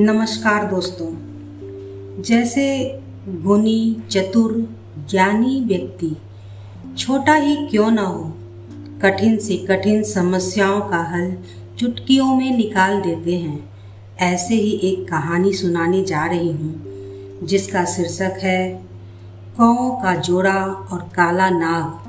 नमस्कार 0.00 0.64
दोस्तों। 0.64 1.08
जैसे 2.22 2.98
गुणी 3.28 4.02
चतुर, 4.10 4.76
ज्ञानी 5.10 5.64
व्यक्ति, 5.64 6.16
छोटा 6.98 7.34
ही 7.34 7.56
क्यों 7.66 7.90
ना 7.90 8.02
हो, 8.02 8.34
कठिन 9.02 9.38
से 9.38 9.56
कठिन 9.56 10.02
समस्याओं 10.02 10.80
का 10.80 10.98
हल 10.98 11.36
चुटकियों 11.78 12.36
में 12.36 12.56
निकाल 12.56 13.00
देते 13.00 13.36
हैं। 13.36 13.70
ऐसे 14.18 14.54
ही 14.54 14.70
एक 14.70 15.08
कहानी 15.08 15.52
सुनाने 15.52 16.04
जा 16.04 16.26
रही 16.26 16.52
हूँ, 16.52 16.82
जिसका 17.46 17.84
शीर्षक 17.84 18.38
है 18.38 18.82
कौ 19.56 19.90
का 19.90 20.16
जोड़ा 20.16 20.64
और 20.64 20.98
काला 20.98 21.50
नाग। 21.50 22.08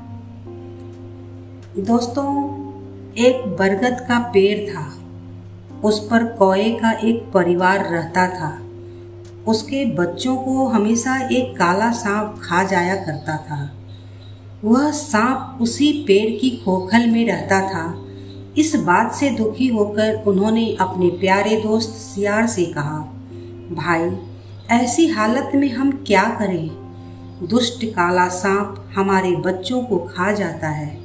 दोस्तों, 1.86 2.54
एक 3.14 3.56
बरगद 3.56 4.00
का 4.00 4.18
पेड़ 4.18 4.74
था। 4.74 4.99
उस 5.84 6.08
पर 6.08 6.24
कौए 6.24 6.70
का 6.70 6.92
एक 6.92 7.30
परिवार 7.34 7.90
रहता 7.90 8.26
था। 8.28 8.58
उसके 9.48 9.84
बच्चों 9.84 10.36
को 10.36 10.66
हमेशा 10.66 11.28
एक 11.32 11.58
काला 11.58 11.92
सांप 11.92 12.40
खा 12.42 12.62
जाया 12.62 12.94
करता 12.94 13.36
था। 13.36 13.70
वह 14.64 14.90
सांप 14.90 15.58
उसी 15.60 15.92
पेड़ 15.92 16.40
की 16.40 16.50
खोखल 16.64 17.06
में 17.06 17.26
रहता 17.26 17.60
था। 17.60 18.04
इस 18.58 18.76
बात 18.76 19.12
से 19.12 19.30
दुखी 19.30 19.68
होकर 19.68 20.24
उन्होंने 20.26 20.76
अपने 20.80 21.08
प्यारे 21.08 21.56
दोस्त 21.56 21.90
सियार 21.90 22.46
से 22.46 22.64
कहा, 22.64 22.98
भाई, 23.72 24.18
ऐसी 24.70 25.06
हालत 25.06 25.52
में 25.54 25.72
हम 25.72 26.04
क्या 26.06 26.22
करें? 26.22 26.70
दुष्ट 27.48 27.84
काला 27.84 28.28
सांप 28.28 28.90
हमारे 28.96 29.36
बच्चों 29.36 29.82
को 29.82 29.98
खा 29.98 30.32
जाता 30.32 30.68
है। 30.68 31.00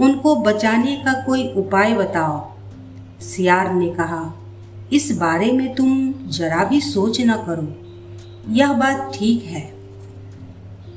उनको 0.00 0.36
बचाने 0.36 0.96
का 0.96 1.12
कोई 1.12 1.52
उपाय 1.52 1.94
बताओ। 1.94 2.55
सियार 3.20 3.72
ने 3.74 3.88
कहा, 3.90 4.34
इस 4.92 5.10
बारे 5.18 5.50
में 5.52 5.74
तुम 5.74 6.12
जरा 6.28 6.64
भी 6.64 6.80
सोच 6.80 7.20
न 7.20 7.36
करो। 7.46 8.52
यह 8.54 8.72
बात 8.72 9.10
ठीक 9.14 9.42
है 9.42 9.60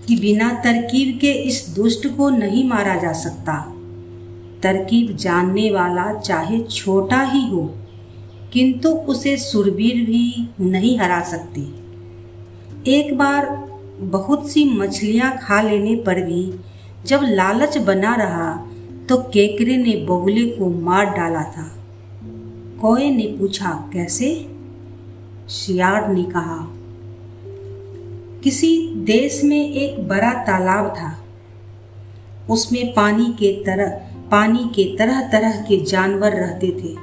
कि 0.08 0.16
बिना 0.16 0.50
तरकीब 0.64 1.18
के 1.20 1.32
इस 1.32 1.66
दुष्ट 1.76 2.08
को 2.18 2.30
नहीं 2.30 2.68
मारा 2.70 2.96
जा 2.96 3.14
सकता। 3.14 3.56
तरकीब 4.64 5.16
जानने 5.16 5.70
वाला 5.72 6.14
चाहे 6.14 6.60
छोटा 6.62 7.22
ही 7.22 7.46
हो, 7.50 7.64
किंतु 8.54 8.90
उसे 8.90 9.36
सुरबीर 9.38 10.06
भी 10.06 10.50
नहीं 10.62 10.98
हरा 11.00 11.22
सकती। 11.22 11.62
एक 12.88 13.18
बार 13.18 13.48
बहुत 14.02 14.50
सी 14.50 14.64
मछलियाँ 14.72 15.38
खा 15.38 15.62
लेने 15.62 15.96
पर 15.96 16.22
भी 16.22 16.54
जब 17.06 17.22
लालच 17.24 17.78
बना 17.78 18.16
रहा 18.16 18.52
तो 19.10 19.18
केकरे 19.34 19.78
ने 19.78 19.96
बगुले 20.06 20.46
को 20.46 20.70
मार 20.82 21.06
डाला 21.06 21.44
था। 21.44 21.70
कोए 22.82 23.10
ने 23.10 23.26
पूछा, 23.40 23.70
कैसे? 23.94 24.28
शियार 25.50 26.08
ने 26.10 26.24
कहा, 26.26 26.58
किसी 28.44 28.70
देश 29.06 29.42
में 29.44 29.74
एक 29.74 30.08
बड़ा 30.08 30.32
तालाब 30.44 30.88
था। 30.90 31.12
उसमें 32.50 32.94
पानी 32.94 33.26
के 33.40 33.52
तरह, 33.66 33.90
पानी 34.32 34.64
के 34.76 34.84
तरह 34.98 35.22
तरह 35.32 35.62
के 35.62 35.84
जानवर 35.86 36.32
रहते 36.32 36.72
थे। 36.74 36.96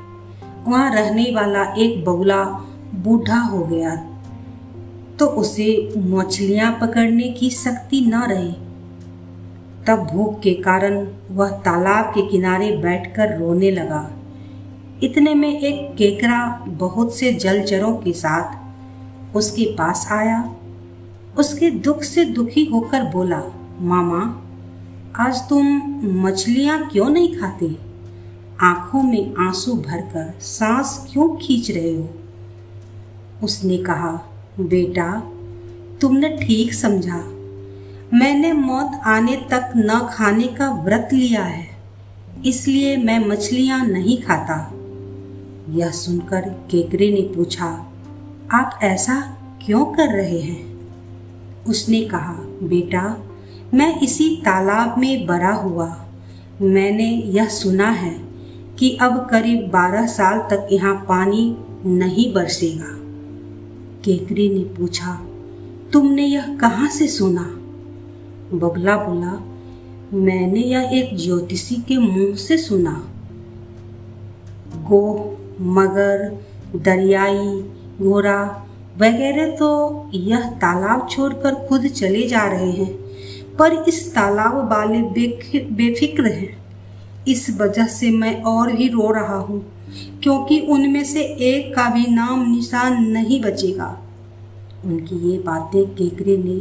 वहाँ 0.66 0.94
रहने 0.94 1.30
वाला 1.34 1.64
एक 1.78 2.05
बगुला 2.05 2.42
बूढ़ा 2.94 3.38
हो 3.40 3.64
गया 3.64 3.94
तो 5.18 5.27
उसे 5.36 5.68
मछलियाँ 5.96 6.72
पकड़ने 6.80 7.28
की 7.30 7.50
शक्ति 7.50 8.00
न 8.06 8.22
रही। 8.22 8.52
तब 9.86 10.06
भूख 10.12 10.40
के 10.40 10.55
कारण 10.62 11.06
वह 11.30 11.50
तालाब 11.61 12.12
के 12.14 12.27
किनारे 12.28 12.70
बैठकर 12.77 13.38
रोने 13.38 13.70
लगा। 13.70 14.00
इतने 15.02 15.34
में 15.34 15.61
एक 15.61 15.94
केकरा 15.97 16.64
बहुत 16.66 17.14
से 17.14 17.33
जलचरों 17.33 17.96
के 17.96 18.12
साथ 18.12 19.36
उसके 19.36 19.64
पास 19.64 20.07
आया। 20.12 20.55
उसके 21.39 21.70
दुख 21.70 22.02
से 22.02 22.24
दुखी 22.24 22.64
होकर 22.64 23.02
बोला, 23.02 23.42
मामा, 23.80 24.20
आज 25.17 25.48
तुम 25.48 25.67
मछलियाँ 26.24 26.89
क्यों 26.89 27.08
नहीं 27.08 27.36
खाते? 27.36 27.77
आँखों 28.61 29.02
में 29.02 29.34
आँसू 29.39 29.74
भरकर 29.74 30.33
सांस 30.40 31.07
क्यों 31.13 31.28
खींच 31.36 31.70
रहे 31.70 31.95
हो? 31.96 32.08
उसने 33.42 33.78
कहा, 33.78 34.13
बेटा, 34.61 35.13
तुमने 36.01 36.28
ठीक 36.42 36.74
समझा। 36.74 37.23
मैंने 38.14 38.52
मौत 38.52 39.01
आने 39.07 39.36
तक 39.36 39.73
न 39.77 40.08
खाने 40.13 40.46
का 40.46 40.70
व्रत 40.84 41.08
लिया 41.13 41.42
है, 41.42 41.68
इसलिए 42.46 42.96
मैं 42.96 43.18
मछलियाँ 43.18 43.84
नहीं 43.86 44.23
खाता। 44.23 44.73
यह 45.70 45.90
सुनकर 45.90 46.40
केकरे 46.40 47.12
ने 47.12 47.20
पूछा, 47.20 47.86
आप 48.52 48.78
ऐसा 48.82 49.20
क्यों 49.64 49.84
कर 49.86 50.08
रहे 50.08 50.40
हैं? 50.40 50.77
उसने 51.64 52.00
कहा, 52.00 52.32
बेटा, 52.62 53.16
मैं 53.74 54.00
इसी 54.00 54.36
तालाब 54.36 54.98
में 54.98 55.27
बड़ा 55.27 55.52
हुआ। 55.52 56.06
मैंने 56.62 57.10
यह 57.10 57.48
सुना 57.48 57.90
है 57.90 58.20
कि 58.78 58.96
अब 58.96 59.28
करीब 59.30 59.70
बारह 59.70 60.06
साल 60.06 60.38
तक 60.38 60.68
यहाँ 60.72 60.94
पानी 60.94 61.56
नहीं 61.86 62.33
बरसेगा। 62.34 62.96
केकरे 64.04 64.48
ने 64.48 64.64
पूछा, 64.64 65.27
तुमने 65.92 66.27
यह 66.27 66.56
कहाँ 66.56 66.88
से 66.88 67.08
सुना? 67.08 67.44
बगला 68.54 68.96
बोला, 68.96 69.33
मैंने 70.12 70.60
यह 70.60 70.90
एक 70.92 71.16
ज्योतिषी 71.16 71.74
के 71.74 71.98
मुँह 71.98 72.36
से 72.36 72.58
सुना। 72.58 73.08
गो 74.77 75.38
मगर, 75.61 76.30
दरियाई, 76.77 77.62
घोड़ा 78.00 78.42
वगैरह 78.98 79.50
तो 79.56 80.11
यह 80.14 80.48
तालाब 80.56 81.08
छोड़कर 81.11 81.55
खुद 81.68 81.86
चले 81.86 82.27
जा 82.28 82.46
रहे 82.48 82.70
हैं, 82.70 82.92
पर 83.56 83.72
इस 83.89 84.14
तालाब 84.14 84.56
वाले 84.70 85.02
बेफिक्र 85.72 86.27
हैं। 86.27 86.56
इस 87.28 87.48
वजह 87.61 87.86
से 87.86 88.11
मैं 88.11 88.42
और 88.45 88.72
भी 88.72 88.89
रो 88.89 89.11
रहा 89.12 89.36
हूँ, 89.36 89.61
क्योंकि 90.22 90.61
उनमें 90.61 91.05
से 91.05 91.22
एक 91.22 91.74
का 91.77 91.89
भी 91.90 92.06
नाम 92.06 92.50
निशान 92.50 93.02
नहीं 93.06 93.40
बचेगा। 93.42 93.96
उनकी 94.84 95.16
ये 95.30 95.39
बातें 95.39 95.84
केकरे 95.86 96.36
ने 96.36 96.58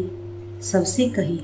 सबसे 0.63 1.07
कही। 1.09 1.39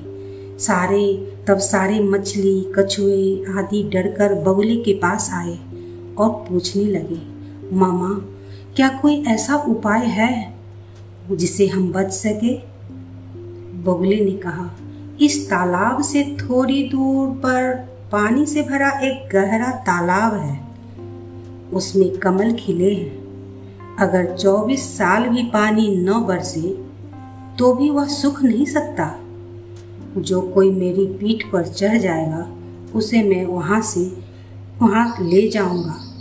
सारे, 0.58 1.04
तब 1.48 1.58
सारे 1.60 2.00
मछली, 2.00 2.60
कछुए 2.78 3.44
आदि 3.58 3.82
डरकर 3.92 4.34
बगुले 4.42 4.76
के 4.76 4.94
पास 4.94 5.30
आए 5.32 5.58
और 6.18 6.30
पूछने 6.48 6.84
लगे 6.84 7.31
मामा, 7.72 8.08
क्या 8.76 8.88
कोई 8.88 9.24
ऐसा 9.24 9.56
उपाय 9.56 10.06
है 10.06 10.54
जिसे 11.32 11.66
हम 11.66 11.92
बच 11.92 12.10
सके? 12.10 12.56
बगुले 13.82 14.24
ने 14.24 14.30
कहा, 14.30 14.70
इस 15.20 15.50
तालाब 15.50 16.02
से 16.02 16.36
थोड़ी 16.40 16.88
दूर 16.88 17.28
पर 17.28 17.74
पानी 18.12 18.46
से 18.46 18.62
भरा 18.62 18.90
एक 18.90 19.28
गहरा 19.32 19.70
तालाब 19.70 20.34
है। 20.34 20.64
उसमें 21.72 22.18
कमल 22.18 22.52
खिले 22.52 22.94
हैं। 22.94 23.22
अगर 23.98 24.36
24 24.36 24.98
साल 24.98 25.28
भी 25.28 25.42
पानी 25.42 25.96
न 25.96 26.12
बरसे 26.12 26.84
तो 27.58 27.74
भी 27.74 27.90
वह 27.90 28.06
सूख 28.06 28.42
नहीं 28.42 28.64
सकता। 28.64 29.18
जो 30.18 30.40
कोई 30.40 30.70
मेरी 30.70 31.06
पीठ 31.06 31.52
पर 31.52 31.66
चढ़ 31.66 31.98
जाएगा, 31.98 32.48
उसे 32.94 33.22
मैं 33.22 33.46
वहाँ 33.46 33.80
से, 33.80 34.18
वहाँ 34.82 35.16
ले 35.20 35.48
जाऊँगा। 35.48 36.11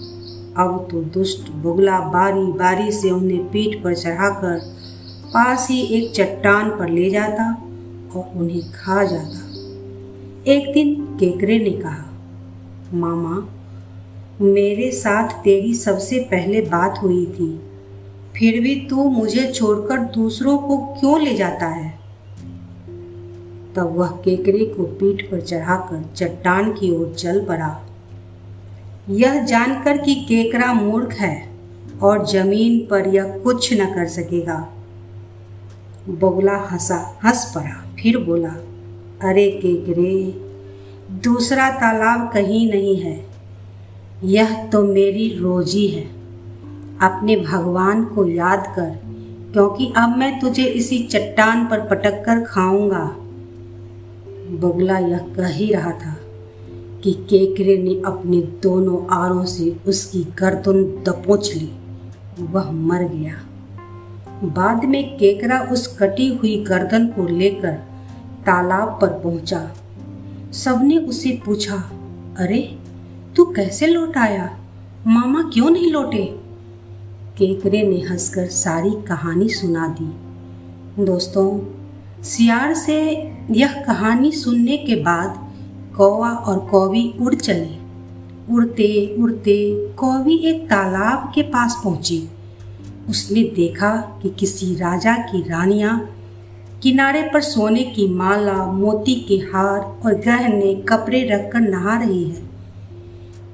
अब 0.58 0.88
तो 0.92 1.02
दुष्ट, 1.02 1.52
बुगला, 1.52 2.00
बारी 2.00 2.52
बारी 2.52 2.92
से 2.92 3.12
उन्हें 3.12 3.44
पीठ 3.44 3.84
पर 3.84 3.96
चढ़ाकर 3.96 4.58
पास 5.28 5.68
ही 5.70 5.82
एक 5.82 6.12
चट्टान 6.12 6.70
पर 6.70 6.90
ले 6.90 7.10
जाता 7.10 7.52
और 8.16 8.40
उन्हें 8.40 8.62
खा 8.72 9.04
जाता। 9.04 9.48
एक 10.52 10.72
दिन 10.74 11.18
केकरे 11.20 11.60
ने 11.60 11.72
कहा, 11.72 12.06
मामा, 12.94 13.48
मेरे 14.42 14.92
साथ 14.92 15.30
तेरी 15.44 15.74
सबसे 15.74 16.20
पहले 16.20 16.62
बात 16.62 17.00
हुई 17.04 17.26
थी, 17.26 17.62
फिर 18.36 18.60
भी 18.62 18.76
तू 18.90 19.10
मुझे 19.10 19.52
छोड़कर 19.52 19.98
दूसरों 19.98 20.58
को 20.58 20.78
क्यों 20.78 21.22
ले 21.22 21.36
जाता 21.36 21.68
है? 21.68 22.00
तब 23.76 23.98
वह 23.98 24.08
केकरे 24.08 24.66
को 24.66 24.84
पीठ 24.84 25.32
पर 25.32 25.42
चढ़ाकर 25.42 26.10
चट्टान 26.16 26.72
की 26.72 26.92
ओर 26.92 27.14
चल 27.14 27.46
पड़ा। 27.46 27.82
यह 29.10 29.46
जानकर 29.46 29.98
कि 29.98 30.16
केकरा 30.16 30.74
मूर्ख 30.74 31.14
है 31.14 31.50
और 32.02 32.28
ज़मीन 32.28 32.88
पर 32.92 33.08
यह 33.08 33.24
कुछ 33.24 33.74
न 33.74 33.86
कर 33.86 34.08
सकेगा। 34.08 34.74
बगुला 36.10 36.58
हंसा, 36.58 37.20
हंस 37.26 37.52
पड़ा, 37.56 37.96
फिर 38.02 38.18
बोला, 38.18 38.50
अरे 39.22 39.52
केकरे, 39.52 40.42
दूसरा 41.24 41.70
तालाब 41.70 42.32
कहीं 42.34 42.70
नहीं 42.70 43.02
है। 43.02 43.26
यह 44.24 44.66
तो 44.66 44.84
मेरी 44.84 45.38
रोजी 45.40 45.88
है। 45.88 46.04
अपने 47.02 47.36
भगवान 47.36 48.06
को 48.06 48.28
याद 48.28 48.74
कर, 48.76 49.00
क्योंकि 49.54 49.94
अब 49.98 50.18
मैं 50.18 50.40
तुझे 50.40 50.64
इसी 50.64 51.00
चट्टान 51.00 51.66
पर 51.66 51.80
पटक 51.80 52.26
कर 52.26 52.44
खाऊँगा। 52.44 53.16
बगुला 54.60 54.98
यह 54.98 55.18
कह 55.18 55.48
ही 55.48 55.74
रहा 55.74 55.92
था। 55.92 56.21
कि 57.04 57.14
केकरे 57.14 57.78
ने 57.78 58.02
अपने 58.06 58.42
दोनों 58.42 59.16
आरों 59.16 59.46
से 59.46 59.78
उसकी 59.88 60.24
गर्दन 60.24 60.84
दपोच 60.84 61.54
ली। 61.56 61.72
वह 62.40 62.72
मर 62.72 63.04
गया। 63.04 63.36
बाद 64.44 64.86
में 64.86 65.18
केकरा 65.18 65.62
उस 65.62 65.98
कटी 65.98 66.36
हुई 66.36 66.64
गर्दन 66.64 67.08
को 67.08 67.28
लेकर 67.28 67.72
तालाब 68.46 69.00
पर 69.02 69.08
पहुँचा। 69.08 69.72
सबने 70.52 70.98
उसे 70.98 71.42
पूछा, 71.46 71.76
अरे, 72.38 72.80
तू 73.36 73.46
कैसे 73.46 73.88
लौट 73.88 74.18
आया? 74.18 74.60
मामा 75.08 75.42
क्यों 75.54 75.70
नहीं 75.70 75.92
लौटे? 75.92 76.26
केकरे 77.38 77.84
ने 77.84 77.98
हंसकर 77.98 78.48
सारी 78.48 78.90
कहानी 78.90 79.50
सुना 79.50 79.88
दी। 79.88 80.32
दोस्तों, 81.06 81.60
सियार 82.24 82.74
से 82.74 83.32
यह 83.52 83.84
कहानी 83.88 84.32
सुनने 84.32 84.78
के 84.78 84.96
बाद 84.96 85.51
कौवा 85.98 86.30
और 86.30 86.60
कौवी 86.60 87.14
उड़ 87.22 87.34
चले। 87.36 87.82
उड़ते 88.54 89.16
उड़ते 89.20 89.88
कौवी 89.98 90.36
एक 90.36 90.66
तालाब 90.66 91.32
के 91.36 91.42
पास 91.42 91.82
पहुँची। 91.84 92.30
उसने 93.10 93.44
देखा 93.44 94.20
कि 94.22 94.30
किसी 94.30 94.76
राजा 94.76 95.14
की 95.14 95.42
रानियाँ 95.42 96.18
किनारे 96.84 97.22
पर 97.34 97.42
सोने 97.42 97.84
की 97.84 98.08
माला, 98.08 98.66
मोती 98.66 99.16
के 99.16 99.36
हार 99.36 99.80
और 100.06 100.14
गहने 100.14 100.76
कपड़े 100.76 101.24
रखकर 101.24 101.60
नहा 101.60 101.98
रही 101.98 102.24
है। 102.24 102.42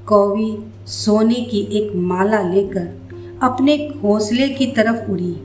कौवी 0.08 0.58
सोने 0.88 1.36
की 1.36 1.60
एक 1.72 1.92
माला 1.96 2.42
लेकर 2.42 3.10
अपने 3.44 3.78
घोंसले 4.02 4.50
की 4.50 4.66
तरफ़ 4.66 5.12
उड़ी। 5.12 5.36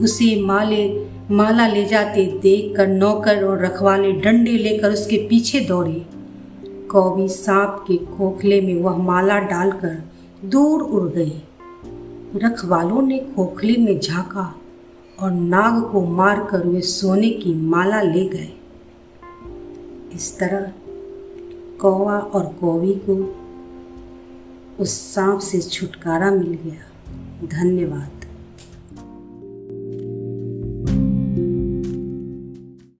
उसे 0.00 0.40
माले, 0.42 1.06
माला 1.30 1.66
ले 1.66 1.84
जाते 1.84 2.24
देख 2.42 2.76
कर 2.76 2.86
नौकर 2.86 3.44
और 3.44 3.64
रखवाले 3.64 4.12
डंडे 4.12 4.50
लेकर 4.50 4.90
उसके 4.90 5.16
पीछे 5.16 5.60
दौड़े। 5.60 6.06
कौवी 6.92 7.28
सांप 7.28 7.84
के 7.88 7.96
खोखले 7.96 8.60
में 8.60 8.82
वह 8.82 8.96
माला 8.96 9.38
डालकर 9.38 10.02
दूर 10.44 10.82
उड़ 10.82 11.08
गई। 11.08 11.42
रखवालों 12.36 13.02
ने 13.02 13.18
खोखले 13.18 13.76
में 13.76 14.00
झांका 14.00 14.54
और 15.20 15.30
नाग 15.30 15.92
को 15.92 16.00
मारकर 16.00 16.66
वे 16.66 16.80
सोने 16.80 17.30
की 17.30 17.54
माला 17.54 18.02
ले 18.02 18.24
गए। 18.24 18.52
इस 20.14 20.38
तरह 20.38 20.72
कौवा 21.80 22.18
और 22.18 22.44
कौवी 22.60 23.02
को 23.08 23.36
उस 24.80 25.14
सांप 25.14 25.40
से 25.40 25.60
छुटकारा 25.60 26.30
मिल 26.30 26.58
गया। 26.64 26.92
धन्यवाद। 27.46 28.11